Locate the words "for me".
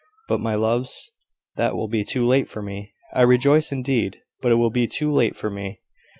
2.49-2.91, 5.37-5.81